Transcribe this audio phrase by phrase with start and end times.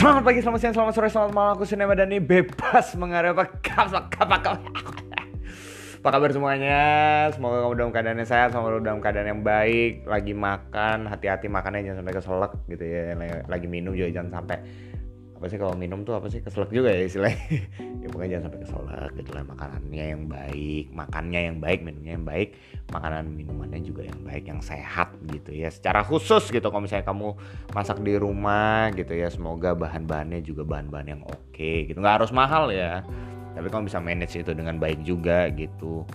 [0.00, 1.52] Selamat pagi, selamat siang, selamat sore, selamat malam.
[1.60, 4.08] Aku Sinema Dani bebas mengarah apa kabar
[6.00, 6.80] Apa kabar semuanya?
[7.36, 10.08] Semoga kamu dalam keadaan yang sehat, semoga dalam keadaan yang baik.
[10.08, 13.12] Lagi makan, hati-hati makannya jangan sampai keselak gitu ya.
[13.44, 14.56] Lagi minum juga jangan sampai
[15.40, 16.44] apa sih kalau minum tuh apa sih?
[16.44, 17.40] Keselak juga ya istilahnya.
[18.00, 19.44] Ya pokoknya jangan sampai keselak gitu lah.
[19.44, 22.48] Makanannya yang baik makannya yang baik minumnya yang baik
[22.92, 25.72] makanan minumannya juga yang baik yang sehat gitu ya.
[25.72, 27.36] Secara khusus gitu kalau misalnya kamu
[27.72, 31.96] masak di rumah gitu ya semoga bahan-bahannya juga bahan-bahan yang oke gitu.
[31.96, 33.04] Nggak harus mahal ya
[33.54, 36.06] tapi kamu bisa manage itu dengan baik juga gitu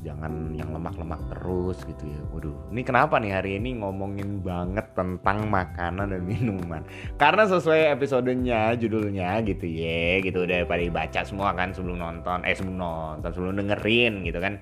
[0.00, 2.20] jangan yang lemak-lemak terus gitu ya.
[2.32, 6.82] Waduh, ini kenapa nih hari ini ngomongin banget tentang makanan dan minuman?
[7.20, 12.56] Karena sesuai episodenya, judulnya gitu ya, gitu udah pada dibaca semua kan sebelum nonton, eh
[12.56, 14.56] sebelum nonton, sebelum dengerin gitu kan.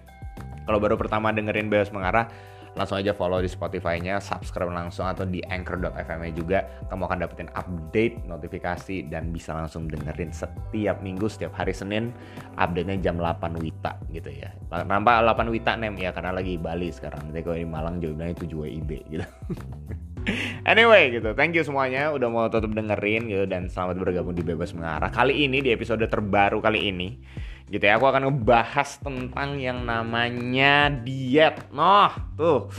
[0.66, 2.28] Kalau baru pertama dengerin Bebas Mengarah,
[2.78, 6.64] langsung aja follow di Spotify-nya, subscribe langsung atau di anchor.fm juga.
[6.86, 12.14] Kamu akan dapetin update, notifikasi, dan bisa langsung dengerin setiap minggu, setiap hari Senin.
[12.54, 14.54] Update-nya jam 8 Wita gitu ya.
[14.70, 17.28] Nampak 8 Wita nem ya karena lagi Bali sekarang.
[17.28, 19.26] Nanti kalau di Malang jauhnya 7 WIB gitu.
[20.68, 24.76] Anyway gitu, thank you semuanya udah mau tutup dengerin gitu dan selamat bergabung di Bebas
[24.76, 25.08] Mengarah.
[25.08, 27.16] Kali ini di episode terbaru kali ini
[27.68, 31.68] gitu ya aku akan ngebahas tentang yang namanya diet.
[31.72, 32.72] Noh tuh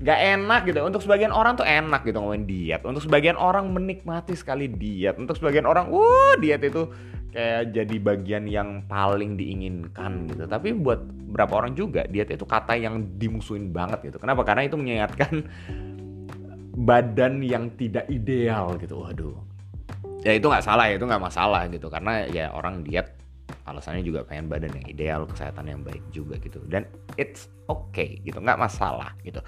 [0.00, 0.80] gak enak gitu.
[0.80, 2.82] Untuk sebagian orang tuh enak gitu ngomongin diet.
[2.88, 5.20] Untuk sebagian orang menikmati sekali diet.
[5.20, 6.88] Untuk sebagian orang wah diet itu
[7.30, 10.48] kayak jadi bagian yang paling diinginkan gitu.
[10.48, 14.18] Tapi buat beberapa orang juga diet itu kata yang dimusuhin banget gitu.
[14.18, 14.42] Kenapa?
[14.42, 15.44] Karena itu mengingatkan
[16.80, 19.04] badan yang tidak ideal gitu.
[19.04, 19.36] Waduh.
[20.24, 21.92] Ya itu nggak salah ya itu nggak masalah gitu.
[21.92, 23.20] Karena ya orang diet
[23.70, 26.58] alasannya juga pengen badan yang ideal kesehatan yang baik juga gitu.
[26.66, 29.38] Dan it's okay gitu nggak masalah gitu.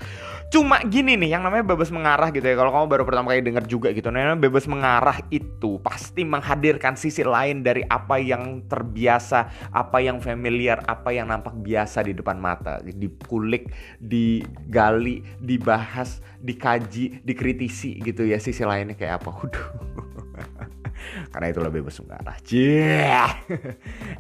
[0.55, 2.55] Cuma gini nih yang namanya bebas mengarah gitu ya.
[2.55, 7.27] Kalau kamu baru pertama kali dengar juga gitu namanya bebas mengarah itu pasti menghadirkan sisi
[7.27, 12.79] lain dari apa yang terbiasa apa yang familiar apa yang nampak biasa di depan mata.
[12.87, 19.31] Dikulik digali dibahas dikaji dikritisi gitu ya sisi lainnya kayak apa.
[19.43, 20.12] Waduh
[21.33, 22.37] karena itu lebih mengarah.
[22.53, 23.33] Yeah.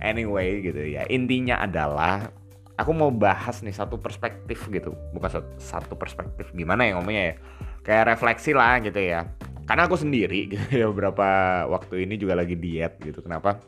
[0.00, 1.04] anyway gitu ya.
[1.08, 2.32] Intinya adalah
[2.76, 4.96] aku mau bahas nih satu perspektif gitu.
[5.14, 7.34] Bukan satu perspektif gimana ya ngomongnya ya.
[7.82, 9.28] Kayak refleksi lah gitu ya.
[9.66, 11.26] Karena aku sendiri gitu ya beberapa
[11.70, 13.22] waktu ini juga lagi diet gitu.
[13.22, 13.60] Kenapa?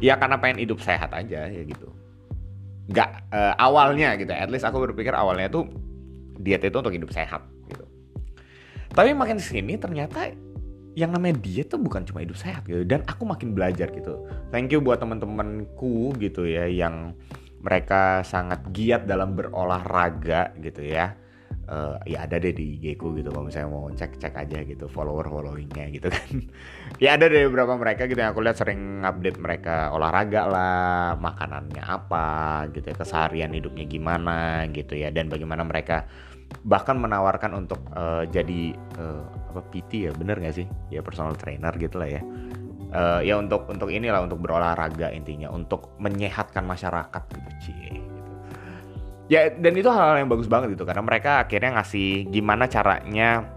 [0.00, 1.88] Ya karena pengen hidup sehat aja ya gitu.
[2.90, 4.32] Gak uh, awalnya gitu.
[4.32, 5.68] At least aku berpikir awalnya tuh
[6.40, 7.84] diet itu untuk hidup sehat gitu.
[8.92, 10.32] Tapi makin sini ternyata
[10.92, 12.84] yang namanya diet tuh bukan cuma hidup sehat gitu.
[12.84, 14.28] Dan aku makin belajar gitu.
[14.52, 17.16] Thank you buat teman-temanku gitu ya yang
[17.62, 21.16] mereka sangat giat dalam berolahraga gitu ya.
[21.62, 24.90] Uh, ya ada deh di IG ku gitu kalau misalnya mau cek cek aja gitu
[24.90, 26.42] follower followingnya gitu kan.
[27.02, 31.80] Ya ada deh beberapa mereka gitu yang aku lihat sering update mereka olahraga lah makanannya
[31.80, 32.26] apa
[32.76, 36.04] gitu ya keseharian hidupnya gimana gitu ya dan bagaimana mereka
[36.62, 40.66] bahkan menawarkan untuk uh, jadi uh, apa PT ya bener gak sih?
[40.92, 42.22] Ya personal trainer gitu lah ya.
[42.92, 48.20] Uh, ya untuk untuk inilah untuk berolahraga intinya untuk menyehatkan masyarakat gitu cie gitu.
[49.32, 53.48] ya dan itu hal, hal yang bagus banget gitu karena mereka akhirnya ngasih gimana caranya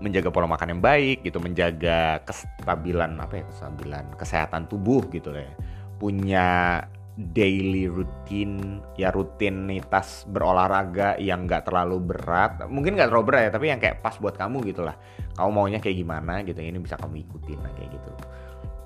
[0.00, 5.52] menjaga pola makan yang baik gitu menjaga kestabilan apa ya kestabilan kesehatan tubuh gitu ya.
[6.00, 6.80] Punya
[7.20, 12.64] daily routine ya rutinitas berolahraga yang nggak terlalu berat.
[12.64, 14.96] Mungkin nggak terlalu berat ya tapi yang kayak pas buat kamu gitu lah.
[15.36, 18.10] Kamu maunya kayak gimana gitu ini bisa kamu ikutin lah kayak gitu.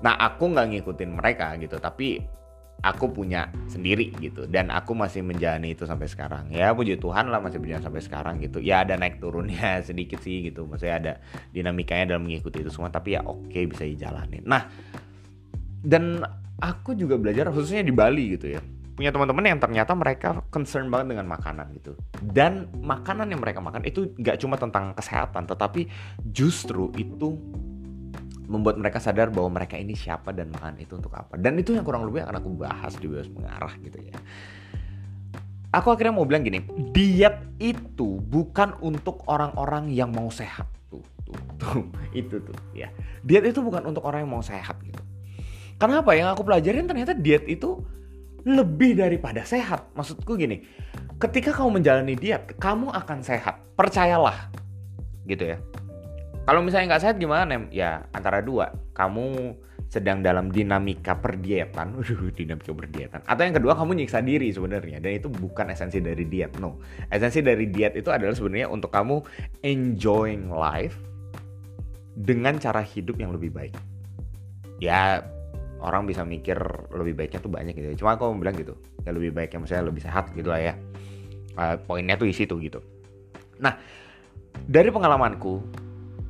[0.03, 2.19] Nah aku nggak ngikutin mereka gitu tapi
[2.83, 4.43] aku punya sendiri gitu.
[4.51, 6.51] Dan aku masih menjalani itu sampai sekarang.
[6.51, 8.59] Ya puji Tuhan lah masih berjalan sampai sekarang gitu.
[8.59, 10.67] Ya ada naik turunnya sedikit sih gitu.
[10.67, 11.13] Maksudnya ada
[11.55, 14.43] dinamikanya dalam mengikuti itu semua tapi ya oke bisa dijalanin.
[14.43, 14.67] Nah
[15.85, 16.19] dan
[16.59, 18.61] aku juga belajar khususnya di Bali gitu ya.
[18.95, 21.99] Punya teman-teman yang ternyata mereka concern banget dengan makanan gitu.
[22.23, 25.91] Dan makanan yang mereka makan itu gak cuma tentang kesehatan tetapi
[26.31, 27.35] justru itu
[28.45, 31.35] membuat mereka sadar bahwa mereka ini siapa dan makan itu untuk apa.
[31.35, 34.15] Dan itu yang kurang lebih akan aku bahas di bebas mengarah gitu ya.
[35.75, 36.63] Aku akhirnya mau bilang gini
[36.95, 40.71] diet itu bukan untuk orang-orang yang mau sehat.
[40.87, 41.83] Tuh tuh tuh
[42.23, 42.87] itu tuh ya.
[43.27, 45.04] Diet itu bukan untuk orang yang mau sehat gitu
[45.75, 47.83] Kenapa yang aku pelajarin ternyata diet itu
[48.45, 49.91] lebih daripada sehat.
[49.97, 50.63] Maksudku gini,
[51.17, 53.59] ketika kamu menjalani diet, kamu akan sehat.
[53.75, 54.53] Percayalah,
[55.25, 55.57] gitu ya.
[56.45, 57.67] Kalau misalnya nggak sehat gimana?
[57.73, 59.57] Ya antara dua, kamu
[59.89, 61.97] sedang dalam dinamika perdietan,
[62.37, 63.25] dinamika perdietan.
[63.25, 66.77] Atau yang kedua kamu nyiksa diri sebenarnya, dan itu bukan esensi dari diet, no.
[67.09, 69.25] Esensi dari diet itu adalah sebenarnya untuk kamu
[69.65, 70.95] enjoying life,
[72.15, 73.75] dengan cara hidup yang lebih baik.
[74.79, 75.25] Ya
[75.85, 76.57] orang bisa mikir
[76.89, 78.01] lebih baiknya tuh banyak gitu.
[78.01, 78.73] Cuma aku mau bilang gitu,
[79.05, 80.73] ya lebih baiknya misalnya lebih sehat gitu lah ya.
[81.55, 82.81] Uh, poinnya tuh isi tuh gitu.
[83.61, 83.77] Nah,
[84.65, 85.53] dari pengalamanku,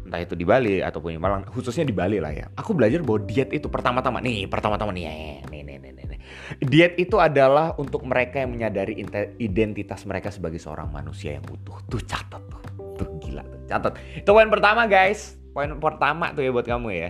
[0.06, 2.46] entah itu di Bali ataupun di Malang, khususnya di Bali lah ya.
[2.54, 5.10] Aku belajar bahwa diet itu pertama-tama nih, pertama-tama nih,
[5.50, 6.20] nih, nih, nih, nih, nih.
[6.62, 9.02] Diet itu adalah untuk mereka yang menyadari
[9.42, 11.82] identitas mereka sebagai seorang manusia yang utuh.
[11.90, 12.62] Tuh catat tuh,
[13.02, 13.98] tuh gila tuh catat.
[14.22, 17.10] Itu poin pertama guys, poin pertama tuh ya buat kamu ya.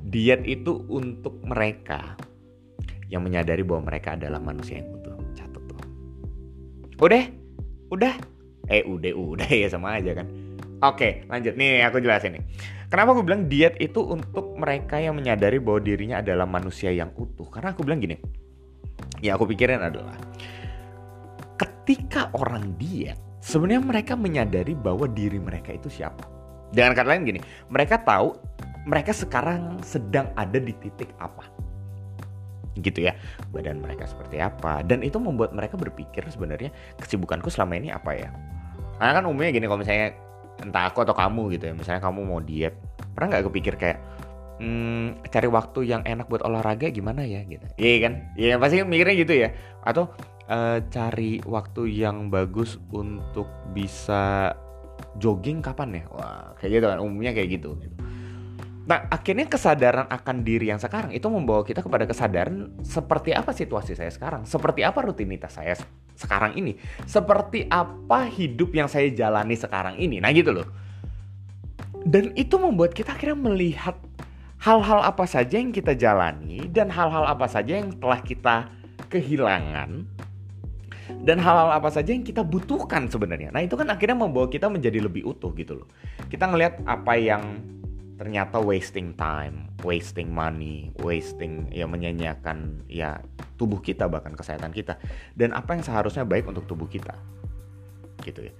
[0.00, 2.16] Diet itu untuk mereka
[3.10, 5.16] yang menyadari bahwa mereka adalah manusia yang utuh.
[5.36, 5.80] Catat tuh.
[7.02, 7.24] Udah?
[7.90, 8.14] Udah?
[8.70, 10.26] Eh udah udah ya sama aja kan.
[10.80, 12.44] Oke lanjut nih aku jelasin nih.
[12.90, 17.46] Kenapa aku bilang diet itu untuk mereka yang menyadari bahwa dirinya adalah manusia yang utuh?
[17.46, 18.18] Karena aku bilang gini,
[19.22, 20.18] ya aku pikirin adalah
[21.54, 26.26] ketika orang diet, sebenarnya mereka menyadari bahwa diri mereka itu siapa.
[26.74, 28.34] Dengan kata lain gini, mereka tahu
[28.88, 31.44] mereka sekarang sedang ada di titik apa?
[32.80, 33.12] Gitu ya
[33.52, 34.80] badan mereka seperti apa?
[34.86, 38.30] Dan itu membuat mereka berpikir sebenarnya kesibukanku selama ini apa ya?
[38.96, 40.16] Karena kan umumnya gini kalau misalnya
[40.60, 42.76] entah aku atau kamu gitu ya misalnya kamu mau diet
[43.16, 43.98] pernah nggak kepikir kayak
[44.60, 47.44] hmm, cari waktu yang enak buat olahraga gimana ya?
[47.44, 47.64] Gitu.
[47.76, 48.12] Iya kan?
[48.36, 49.48] Iya pasti mikirnya gitu ya.
[49.84, 50.08] Atau
[50.48, 54.56] uh, cari waktu yang bagus untuk bisa
[55.20, 56.04] jogging kapan ya?
[56.12, 57.99] Wah kayak gitu kan umumnya kayak gitu, gitu
[58.90, 63.94] Nah, akhirnya kesadaran akan diri yang sekarang itu membawa kita kepada kesadaran seperti apa situasi
[63.94, 65.78] saya sekarang, seperti apa rutinitas saya
[66.18, 66.74] sekarang ini,
[67.06, 70.18] seperti apa hidup yang saya jalani sekarang ini.
[70.18, 70.66] Nah, gitu loh.
[72.02, 73.94] Dan itu membuat kita akhirnya melihat
[74.58, 78.74] hal-hal apa saja yang kita jalani dan hal-hal apa saja yang telah kita
[79.06, 80.02] kehilangan
[81.22, 83.54] dan hal-hal apa saja yang kita butuhkan sebenarnya.
[83.54, 85.88] Nah, itu kan akhirnya membawa kita menjadi lebih utuh gitu loh.
[86.26, 87.42] Kita ngelihat apa yang
[88.20, 93.16] ternyata wasting time, wasting money, wasting ya menyanyiakan ya
[93.56, 95.00] tubuh kita bahkan kesehatan kita
[95.32, 97.16] dan apa yang seharusnya baik untuk tubuh kita.
[98.20, 98.54] Gitu ya.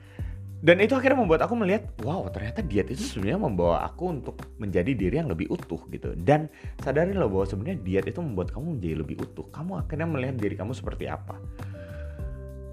[0.64, 4.96] Dan itu akhirnya membuat aku melihat, wow ternyata diet itu sebenarnya membawa aku untuk menjadi
[4.96, 6.16] diri yang lebih utuh gitu.
[6.16, 6.48] Dan
[6.80, 9.44] sadari loh bahwa sebenarnya diet itu membuat kamu menjadi lebih utuh.
[9.52, 11.36] Kamu akhirnya melihat diri kamu seperti apa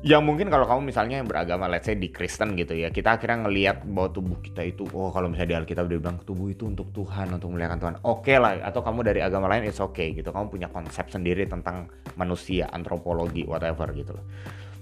[0.06, 3.82] yang mungkin kalau kamu misalnya beragama let's say di Kristen gitu ya kita akhirnya ngelihat
[3.82, 7.34] bahwa tubuh kita itu oh kalau misalnya di Alkitab dia bilang tubuh itu untuk Tuhan
[7.34, 7.96] untuk memuliakan Tuhan.
[8.06, 10.30] Oke okay lah atau kamu dari agama lain it's okay gitu.
[10.30, 14.26] Kamu punya konsep sendiri tentang manusia antropologi whatever gitu loh.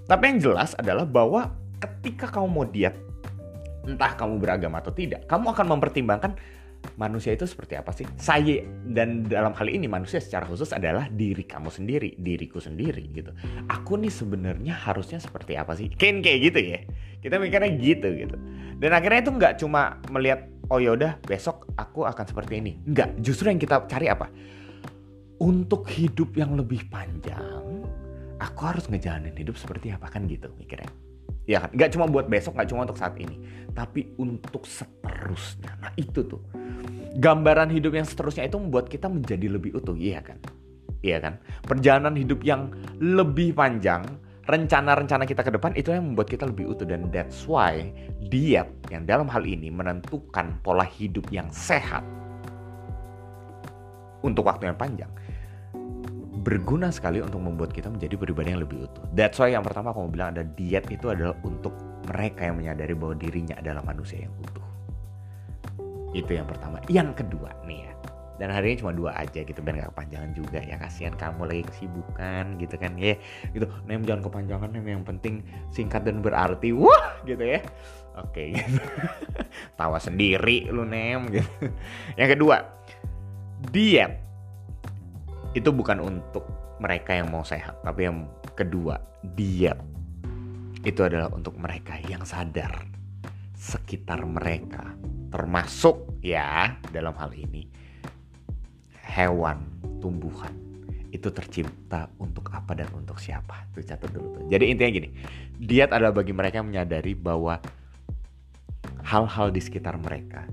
[0.03, 1.47] Tapi yang jelas adalah bahwa
[1.79, 2.99] ketika kamu mau diet
[3.87, 6.31] entah kamu beragama atau tidak kamu akan mempertimbangkan
[6.95, 8.05] manusia itu seperti apa sih?
[8.17, 13.33] Saya dan dalam hal ini manusia secara khusus adalah diri kamu sendiri, diriku sendiri gitu.
[13.67, 15.89] Aku nih sebenarnya harusnya seperti apa sih?
[15.91, 16.79] Kayak kayak gitu ya.
[17.21, 18.37] Kita mikirnya gitu gitu.
[18.77, 22.77] Dan akhirnya itu nggak cuma melihat oh yaudah besok aku akan seperti ini.
[22.85, 24.27] Nggak, justru yang kita cari apa?
[25.35, 27.83] Untuk hidup yang lebih panjang,
[28.39, 31.04] aku harus ngejalanin hidup seperti apa kan gitu mikirnya.
[31.45, 33.37] Ya kan, nggak cuma buat besok, nggak cuma untuk saat ini,
[33.77, 35.77] tapi untuk seterusnya.
[35.77, 36.41] Nah itu tuh
[37.15, 40.41] gambaran hidup yang seterusnya itu membuat kita menjadi lebih utuh, iya kan?
[41.05, 41.37] Iya kan?
[41.61, 44.03] Perjalanan hidup yang lebih panjang,
[44.45, 47.89] rencana-rencana kita ke depan itu yang membuat kita lebih utuh dan that's why
[48.29, 52.05] diet yang dalam hal ini menentukan pola hidup yang sehat
[54.21, 55.09] untuk waktu yang panjang
[56.45, 59.01] berguna sekali untuk membuat kita menjadi pribadi yang lebih utuh.
[59.17, 61.73] That's why yang pertama aku mau bilang ada diet itu adalah untuk
[62.05, 64.67] mereka yang menyadari bahwa dirinya adalah manusia yang utuh.
[66.13, 66.77] Itu yang pertama.
[66.85, 67.91] Yang kedua nih ya.
[68.35, 71.63] Dan hari ini cuma dua aja gitu biar gak kepanjangan juga ya kasihan kamu lagi
[71.71, 73.15] kesibukan gitu kan ya
[73.55, 75.39] gitu nem jangan kepanjangan nem yang penting
[75.71, 77.63] singkat dan berarti wah gitu ya
[78.19, 78.75] oke gitu
[79.79, 81.47] tawa sendiri lu nem gitu
[82.19, 82.67] yang kedua
[83.71, 84.24] diet
[85.55, 86.45] itu bukan untuk
[86.83, 88.99] mereka yang mau sehat tapi yang kedua
[89.33, 89.79] diet
[90.85, 92.85] itu adalah untuk mereka yang sadar
[93.55, 94.93] sekitar mereka
[95.31, 97.65] termasuk ya dalam hal ini
[99.15, 99.63] hewan,
[100.03, 100.51] tumbuhan
[101.15, 103.63] itu tercipta untuk apa dan untuk siapa.
[103.71, 104.43] Tuh catat dulu tuh.
[104.51, 105.09] Jadi intinya gini,
[105.55, 107.55] diet adalah bagi mereka yang menyadari bahwa
[109.07, 110.43] hal-hal di sekitar mereka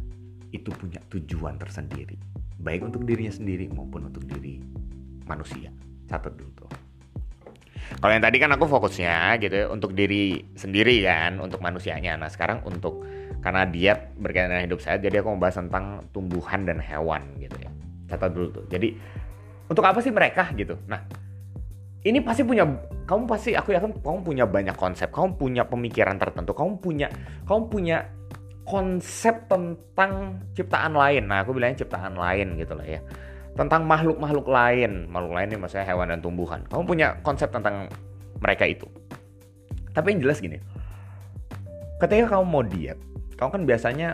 [0.54, 2.14] itu punya tujuan tersendiri,
[2.62, 4.62] baik untuk dirinya sendiri maupun untuk diri
[5.26, 5.70] manusia.
[6.08, 6.70] Catat dulu tuh.
[7.98, 12.16] Kalau yang tadi kan aku fokusnya gitu ya untuk diri sendiri kan, untuk manusianya.
[12.16, 13.04] Nah sekarang untuk
[13.42, 17.70] karena diet berkaitan dengan hidup sehat jadi aku membahas tentang tumbuhan dan hewan gitu ya
[18.06, 18.94] catat dulu tuh jadi
[19.66, 21.02] untuk apa sih mereka gitu nah
[22.06, 22.62] ini pasti punya
[23.02, 27.10] kamu pasti aku yakin kamu punya banyak konsep kamu punya pemikiran tertentu kamu punya
[27.50, 28.06] kamu punya
[28.62, 31.26] konsep tentang ciptaan lain.
[31.26, 33.00] Nah, aku bilangnya ciptaan lain gitu lah ya.
[33.52, 35.08] Tentang makhluk-makhluk lain.
[35.12, 36.64] Makhluk lain ini maksudnya hewan dan tumbuhan.
[36.68, 37.88] Kamu punya konsep tentang
[38.40, 38.88] mereka itu.
[39.92, 40.56] Tapi yang jelas gini.
[42.00, 42.98] Ketika kamu mau diet,
[43.36, 44.08] kamu kan biasanya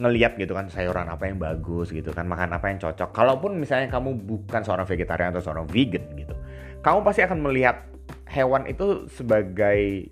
[0.00, 3.92] ngeliat gitu kan sayuran apa yang bagus gitu kan makan apa yang cocok kalaupun misalnya
[3.92, 6.32] kamu bukan seorang vegetarian atau seorang vegan gitu
[6.80, 7.84] kamu pasti akan melihat
[8.24, 10.08] hewan itu sebagai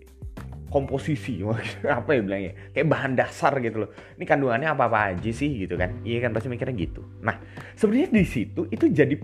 [0.68, 1.40] komposisi.
[1.84, 2.52] Apa ya bilangnya?
[2.72, 3.90] Kayak bahan dasar gitu loh.
[4.20, 6.04] Ini kandungannya apa apa aja sih gitu kan?
[6.04, 7.00] Iya kan pasti mikirnya gitu.
[7.24, 7.36] Nah
[7.74, 9.16] sebenarnya di situ itu jadi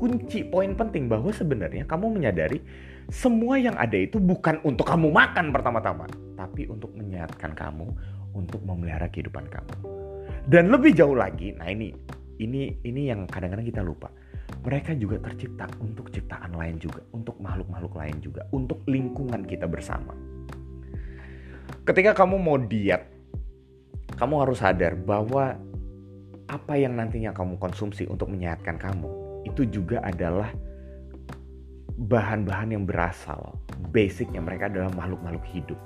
[0.00, 2.64] kunci poin penting bahwa sebenarnya kamu menyadari
[3.12, 6.08] semua yang ada itu bukan untuk kamu makan pertama-tama
[6.40, 7.92] tapi untuk menyehatkan kamu
[8.32, 9.74] untuk memelihara kehidupan kamu.
[10.48, 11.92] Dan lebih jauh lagi nah ini
[12.40, 14.08] ini ini yang kadang-kadang kita lupa.
[14.60, 20.12] Mereka juga tercipta untuk ciptaan lain juga untuk makhluk-makhluk lain juga untuk lingkungan kita bersama
[21.90, 23.02] ketika kamu mau diet,
[24.14, 25.58] kamu harus sadar bahwa
[26.46, 29.10] apa yang nantinya kamu konsumsi untuk menyehatkan kamu
[29.42, 30.54] itu juga adalah
[32.06, 33.58] bahan-bahan yang berasal.
[33.90, 35.78] Basicnya mereka adalah makhluk-makhluk hidup.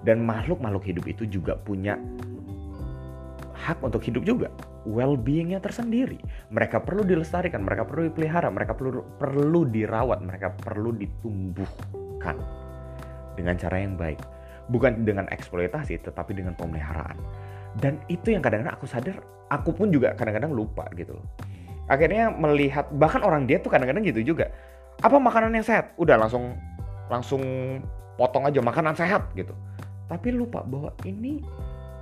[0.00, 2.00] Dan makhluk-makhluk hidup itu juga punya
[3.52, 4.48] hak untuk hidup juga.
[4.88, 6.16] Well-beingnya tersendiri.
[6.48, 12.40] Mereka perlu dilestarikan mereka perlu dipelihara mereka perlu perlu dirawat mereka perlu ditumbuhkan
[13.36, 14.39] dengan cara yang baik
[14.70, 17.18] bukan dengan eksploitasi tetapi dengan pemeliharaan.
[17.78, 19.18] Dan itu yang kadang-kadang aku sadar
[19.50, 21.26] aku pun juga kadang-kadang lupa gitu loh.
[21.90, 24.50] Akhirnya melihat bahkan orang dia tuh kadang-kadang gitu juga.
[25.02, 25.94] Apa makanan yang sehat?
[25.98, 26.54] Udah langsung
[27.10, 27.42] langsung
[28.14, 29.52] potong aja makanan sehat gitu.
[30.06, 31.42] Tapi lupa bahwa ini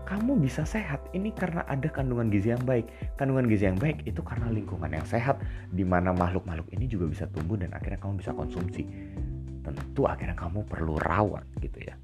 [0.08, 2.88] kamu bisa sehat ini karena ada kandungan gizi yang baik.
[3.20, 5.40] Kandungan gizi yang baik itu karena lingkungan yang sehat
[5.72, 8.88] di mana makhluk-makhluk ini juga bisa tumbuh dan akhirnya kamu bisa konsumsi.
[9.64, 11.96] Tentu akhirnya kamu perlu rawat gitu ya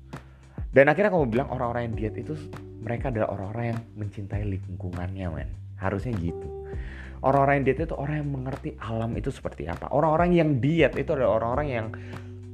[0.75, 2.35] dan akhirnya kamu bilang orang-orang yang diet itu
[2.83, 5.51] mereka adalah orang-orang yang mencintai lingkungannya, men.
[5.79, 6.51] Harusnya gitu.
[7.23, 9.89] Orang-orang yang diet itu orang yang mengerti alam itu seperti apa.
[9.95, 11.87] Orang-orang yang diet itu adalah orang-orang yang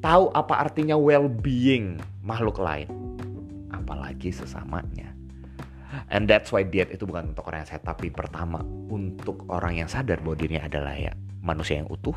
[0.05, 2.87] tahu apa artinya well-being makhluk lain.
[3.73, 5.11] Apalagi sesamanya.
[6.13, 8.63] And that's why diet itu bukan untuk orang yang sehat, tapi pertama
[8.93, 12.15] untuk orang yang sadar bahwa dirinya adalah ya manusia yang utuh.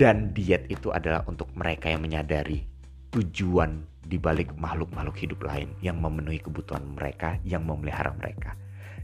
[0.00, 2.64] Dan diet itu adalah untuk mereka yang menyadari
[3.12, 8.56] tujuan di balik makhluk-makhluk hidup lain yang memenuhi kebutuhan mereka, yang memelihara mereka.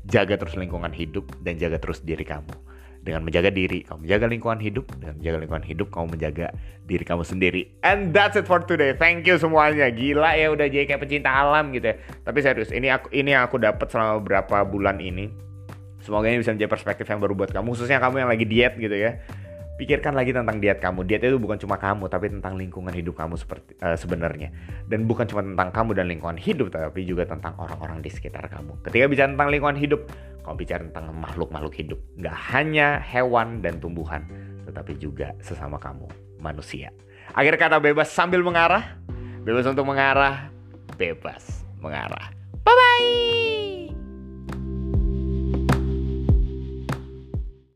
[0.08, 2.52] Jaga terus lingkungan hidup dan jaga terus diri kamu.
[3.00, 4.84] Dengan menjaga diri, kamu menjaga lingkungan hidup.
[5.00, 6.46] Dengan menjaga lingkungan hidup, kamu menjaga
[6.84, 7.62] diri kamu sendiri.
[7.80, 8.92] And that's it for today.
[8.92, 9.88] Thank you semuanya.
[9.88, 11.96] Gila ya udah jadi kayak pecinta alam gitu ya.
[12.28, 15.32] Tapi serius, ini aku ini yang aku dapat selama beberapa bulan ini.
[16.04, 18.96] Semoga ini bisa menjadi perspektif yang baru buat kamu, khususnya kamu yang lagi diet gitu
[18.96, 19.20] ya
[19.80, 21.08] pikirkan lagi tentang diet kamu.
[21.08, 24.52] Diet itu bukan cuma kamu, tapi tentang lingkungan hidup kamu seperti uh, sebenarnya.
[24.84, 28.84] Dan bukan cuma tentang kamu dan lingkungan hidup, tapi juga tentang orang-orang di sekitar kamu.
[28.84, 30.04] Ketika bicara tentang lingkungan hidup,
[30.44, 31.98] kamu bicara tentang makhluk-makhluk hidup.
[32.20, 34.28] Nggak hanya hewan dan tumbuhan,
[34.68, 36.04] tetapi juga sesama kamu,
[36.36, 36.92] manusia.
[37.32, 39.00] Akhir kata bebas sambil mengarah,
[39.48, 40.52] bebas untuk mengarah,
[41.00, 42.28] bebas mengarah.
[42.60, 43.79] Bye-bye!